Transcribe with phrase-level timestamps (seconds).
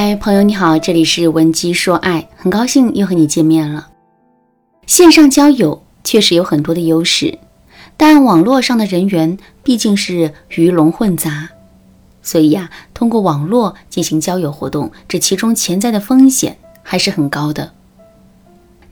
[0.00, 3.88] 嗨，朋友你好，这里是文姬说爱，很高兴又和你见面了。
[4.86, 7.36] 线上交友确实有很多的优势，
[7.96, 11.48] 但网络上的人员毕竟是鱼龙混杂，
[12.22, 17.72] 所以呀，通过网络进行交友活动，这其中潜在的风险还是很高的。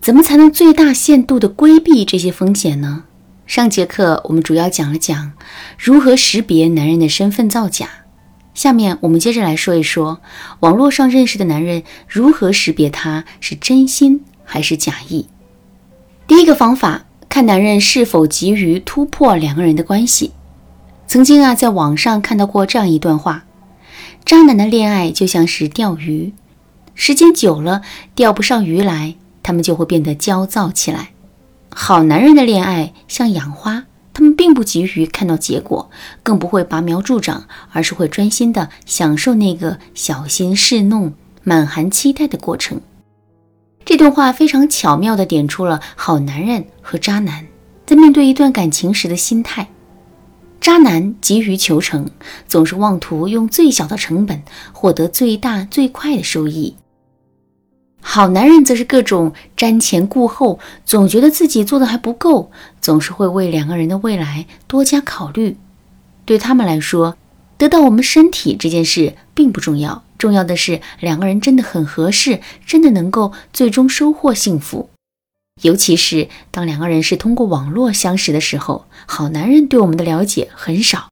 [0.00, 3.04] 怎么才能最大限度的规避这些风险呢？
[3.46, 5.34] 上节课我们主要讲了讲
[5.78, 7.88] 如何识别男人的身份造假。
[8.56, 10.18] 下面我们接着来说一说，
[10.60, 15.28] 网络上认识的男人如何识别他是真心还是假意。
[16.26, 20.32] 第一个方法，看男人是否急于突破两个人的关系。
[21.06, 23.44] 曾经啊，在网上看到过这样一段话：
[24.24, 26.32] 渣男的恋爱就像是钓鱼，
[26.94, 27.82] 时间久了
[28.14, 31.10] 钓不上鱼来，他们就会变得焦躁起来；
[31.68, 33.84] 好男人的恋爱像养花。
[34.16, 35.90] 他们并不急于看到结果，
[36.22, 42.80] 更不会拔苗助长，而是会专心的享受那个小心侍弄、满含期待的过程。
[43.84, 47.46] 这段话非常巧妙地点出了好男人和渣男
[47.84, 49.68] 在面对一段感情时的心态。
[50.62, 52.08] 渣男急于求成，
[52.48, 56.74] 总是妄图用最小的成本获得最大最快的收益。
[58.08, 65.56] 好男人则是各种瞻前顾后，总觉得自己做的还不够，总是会为两个人的未来多加考虑。
[66.24, 67.16] 对他们来说，
[67.58, 74.88] 得到我们身体这件事并不重要，重要的是两个人真的很合适，真的能够最终收获幸福。
[75.62, 81.08] 尤其是当两个人是通过网络相识的时候，好男人对我们的了解很少，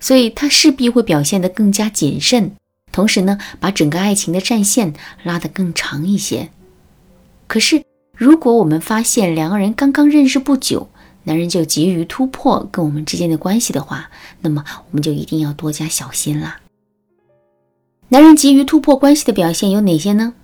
[0.00, 2.56] 所以他势必会表现得更加谨慎。
[2.92, 6.50] 同时呢，把整个爱情的战线拉得更长一些。
[7.46, 7.84] 可是，
[8.16, 10.88] 如果我们发现两个人刚刚认识不久，
[11.24, 14.10] 男人就急于突破跟我们之间的关系的话，
[14.40, 16.56] 那么我们就一定要多加小心了。
[18.08, 20.34] 男人急于突破关系的表现有哪些呢？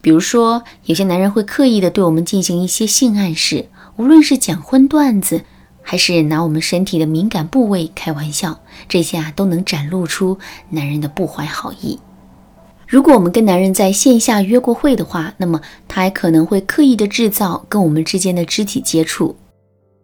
[0.00, 5.42] 比如说，有些男人会刻意的对我们进行一些性暗示，无论是讲荤段子。
[5.82, 10.38] 还是拿我们身体的敏感部位开玩笑，这些啊都能展露出
[10.70, 11.98] 男人的不怀好意。
[12.86, 19.34] 如果我们跟男人在线下约过会的话，那么他还可能会刻意的制造跟我们之间的肢体接触，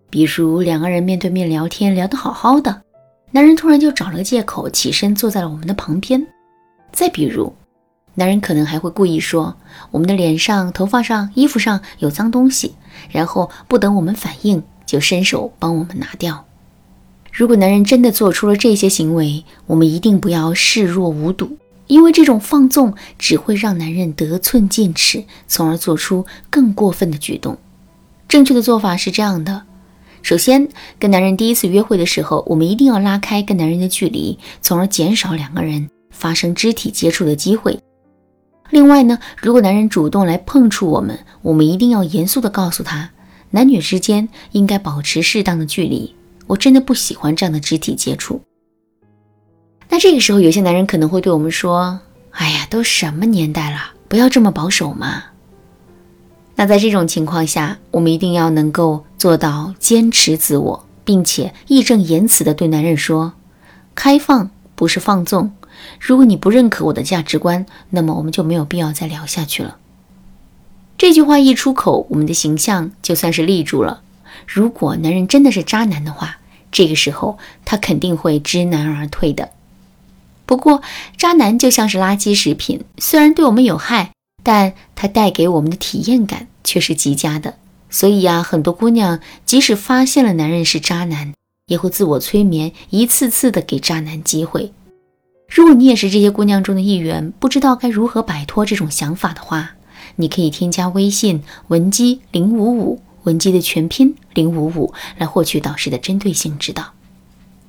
[0.09, 2.83] 比如两个人面对面聊天，聊得好好的，
[3.31, 6.27] 男人突然就找了个借口起身坐在了我们的旁边。
[6.91, 7.53] 再比如，
[8.15, 9.55] 男人可能还会故意说
[9.91, 12.75] 我们的脸上、头发上、衣服上有脏东西，
[13.11, 14.63] 然后不等我们反应。
[14.89, 16.47] 就伸手帮我们拿掉。
[17.31, 27.59] 如果男人真的做出了这些行为，我们一定不要视若无睹，因为这种放纵只会让男人得寸进尺，从而做出更过分的举动。
[28.27, 29.63] 正确的做法是这样的：
[30.23, 30.67] 首先，
[30.99, 37.79] 跟男人第一次约会的时候，我们一定要拉开跟男人的距离，从而减少两个人发生肢体接触的机会。
[38.71, 43.11] 另外呢，如果男人主动来碰触我们，我们一定要严肃地告诉他。
[43.51, 46.15] 男女之间应该保持适当的距离，
[46.47, 48.41] 我真的不喜欢这样的肢体接触。
[49.89, 51.99] 那这个时候，有些男人可能会对我们说
[52.33, 55.25] ：“哎呀，都什么年代了，不要这么保守嘛。”
[56.55, 63.33] 那在这种情况下，我们一定要能够做到坚持自我，并且义正言辞地对男人说
[63.95, 65.51] ：“开放不是放纵。
[65.99, 69.79] 如果你不认可我的价值观，那么我们就没有必要再聊下去了。”
[70.99, 74.03] 这句话一出口，我们的形象就算是立住了。
[74.49, 76.39] 如果男人真的是渣男的话，
[76.73, 79.51] 这个时候他肯定会知难而退的。
[80.45, 80.83] 不过，
[81.17, 84.11] 渣男就像是垃圾食品，虽然对我们有害，
[84.43, 87.55] 但它带给我们的体验感却是极佳的。
[87.91, 91.33] 所以呀，很多姑娘即使发现了男人是渣男，
[91.67, 94.73] 也会自我催眠，一次次的给渣男机会。
[95.49, 99.77] 如果你也是这些姑娘中的一员，不知道该如何摆脱这种想法的话，
[100.21, 106.85] 你可以添加微信文姬零五五，文姬的全拼零五五，来获取导师的针对性指导。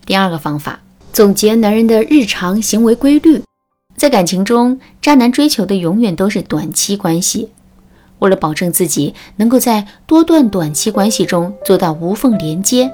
[0.03, 0.79] 第二个方法，
[1.13, 3.43] 总结男人的日常行为规律。
[3.95, 7.49] 在感情中，渣男追求的永远都是短期关系。
[8.17, 12.91] 为了保证自己能够在多段短期关系中做到无缝连接，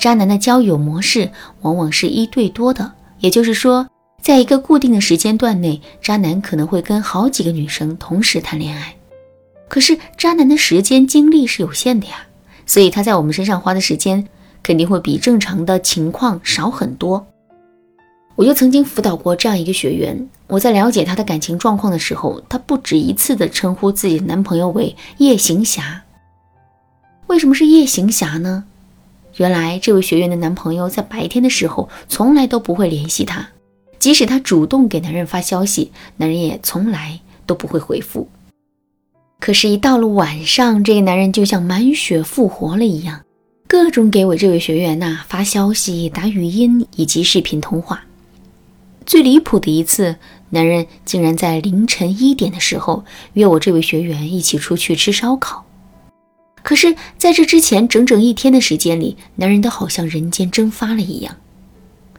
[0.00, 1.30] 渣男的交友模式
[1.62, 3.86] 往往是一对多的，也就是说。
[4.22, 8.95] 在一个固定的时间段内，渣男可能会跟好几个女生同时谈恋爱。
[9.68, 12.26] 可是渣男的时间精力是有限的呀，
[12.66, 14.26] 所以他在我们身上花的时间
[14.62, 17.26] 肯定会比正常的情况少很多。
[18.36, 26.02] 我就曾经辅导过这样一个学员，我在了解她的感情状况的时候，她不止一次的称呼自己的男朋友为夜行侠。
[27.26, 28.64] 为什么是夜行侠呢？
[29.36, 33.48] 原来这位学员的男朋友在白天的时候从来都不会联系她。
[33.98, 38.28] 即使她主动给男人发消息，男人也从来都不会回复。
[39.38, 43.20] 可是，一到了晚上，这个男人就像满血复活了一样，
[43.68, 48.02] 各种给我这位学员呐发消息、打语音以及视频通话。
[49.04, 50.16] 最离谱的一次，
[50.50, 53.04] 男人竟然在凌晨一点的时候
[53.34, 55.64] 约我这位学员一起出去吃烧烤。
[56.62, 61.36] 可是，在这之前整整一天的时间里，男人都好像人间蒸发了一样，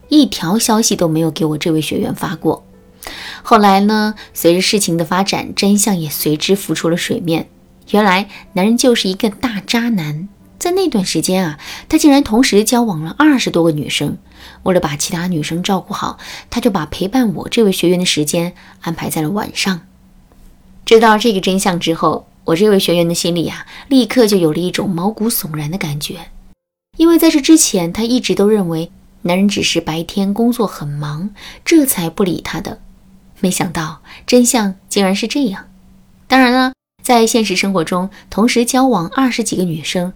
[0.08, 2.64] 一条消息都没有给我这位学员发过。
[3.50, 4.14] 后来呢？
[4.34, 7.48] 随着事情的发展，真相也随之浮出了水面。
[7.92, 10.28] 原来，男人就是一个大渣男。
[10.60, 11.58] 在那段时间啊，
[11.88, 14.18] 他竟然同时交往了二十多个女生。
[14.64, 16.18] 为了把其他女生照顾好，
[16.50, 19.80] 他就把陪伴我这位学员的时间安排在了晚上。
[20.84, 26.32] 知道这个真相之后，我这位学员的心里呀，立刻就有了一种毛骨悚然的感觉。
[26.98, 28.92] 因为在这之前，他一直都认为
[29.22, 31.30] 男人只是白天工作很忙，
[31.64, 32.82] 这才不理他的。
[33.40, 35.70] 没想到真相竟然是这样。
[36.28, 40.14] 当然了，在现实生活中，同时交往二十几个女生，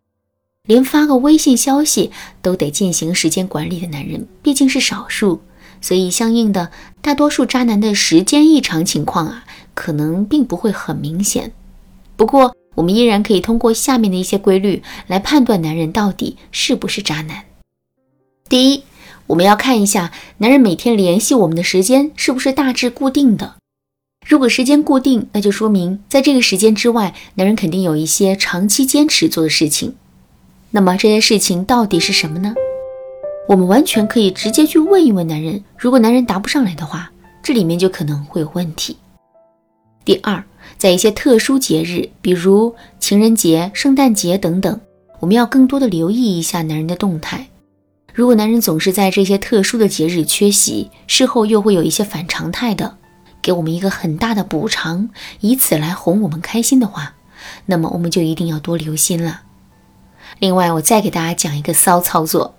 [0.67, 5.41] 连发个微信消息都得进行时间管理的男人，毕竟是少数，
[5.79, 6.71] 所以相应的，
[7.01, 11.53] 大多数渣男的时间异常情况啊，可能并不会很明显。
[12.15, 17.45] 不过，我们依然可以通过下面的一些规律来判断男人到底是不是渣男。
[18.49, 18.83] 第一。
[19.27, 23.55] 我们要看一下男人每天联系我们的时间是不是大致固定的。
[24.27, 29.95] 如果时间固定，那就说明在这个时间之外，男人肯定有一些长期坚持做的事情。
[30.69, 32.53] 那么这些事情到底是什么呢？
[33.47, 35.63] 我们完全可以直接去问一问男人。
[35.75, 38.95] 如果男人答不上来的话，这里面就可能会有问题。
[40.05, 40.43] 第二，
[40.77, 44.79] 在一些特殊节日，比如情人节、圣诞节等等，
[45.19, 47.47] 我们要更多的留意一下男人的动态。
[48.13, 52.97] 如果男人总是在这些特殊的节日缺席，事后又会有一些反常态的，
[53.41, 55.09] 给我们一个很大的补偿，
[55.39, 57.15] 以此来哄我们开心的话，
[57.65, 59.41] 那么我们就一定要多留心了。
[60.39, 62.55] 另外，我再给大家讲一个骚操作，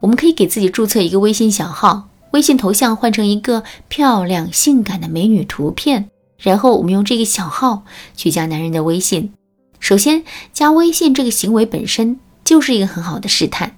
[0.00, 7.84] 我们可以给自己注册一个微信小号，微信头像换成一个漂亮性感的美女图片，然后我们用这个小号
[8.16, 9.32] 去加男人的微信。
[9.80, 13.74] 首先，加微信这个行为本身就是一个很好的试探。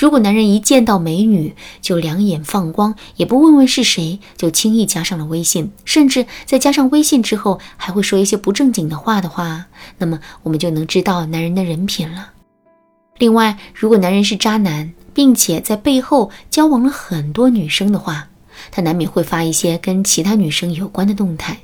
[0.00, 9.66] 如果男人一见到美女就两眼放光，也不问问是谁，就轻易加上了微信，甚至在加上微信之后还会说一些不正经的话的话，
[9.98, 12.30] 那么我们就能知道男人的人品了。
[13.18, 18.26] 另外，如果男人是渣男，并且在背后交往了很多女生的话，
[18.70, 21.58] 他难免会发一些跟其他女生有关的动态，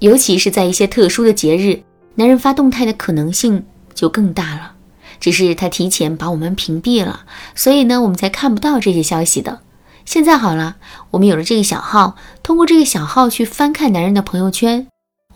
[0.00, 1.82] 尤其是在一些特殊的节日，
[2.14, 3.64] 男人发动态的可能性
[3.94, 4.73] 就更大了。
[5.20, 9.60] 只是他提前把我们屏蔽了，所以呢，我们才看不到这些消息的。
[10.04, 10.76] 现在好了，
[11.12, 14.86] 我们有了这个小号，通过这个小号去翻看男人的朋友圈，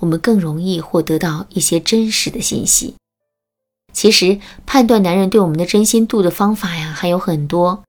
[0.00, 2.94] 我们更容易获得到一些真实的信息。
[3.92, 7.82] 其实，判断男人对我们的真心度的方法呀还有很多，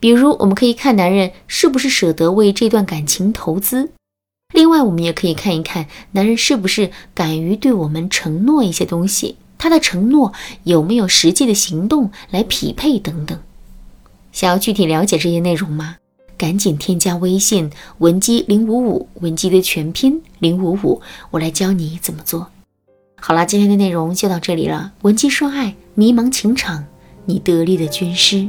[0.00, 3.90] 比如我们可以看男人是不是舍得为这段感情投资，
[4.54, 9.36] 另外我们也可以看一看男人是不是敢于对我们承诺一些东西。
[9.62, 10.32] 他的承诺
[10.64, 13.38] 有没有实际的行动来匹配等等？
[14.32, 15.98] 想要具体了解这些内容吗？
[16.36, 21.00] 赶紧添加微信文姬零五五，文姬的全拼零五五，
[21.30, 22.48] 我来教你怎么做。
[23.20, 24.94] 好了，今天的内容就到这里了。
[25.02, 26.84] 文姬说爱，迷茫情场，
[27.26, 28.48] 你得力的军师。